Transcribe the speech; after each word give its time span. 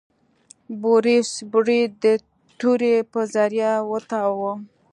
بوریس 0.81 1.29
برید 1.51 1.91
د 2.03 2.05
تورې 2.59 2.95
په 3.11 3.19
ذریعه 3.33 3.73
وتاوه. 3.91 4.53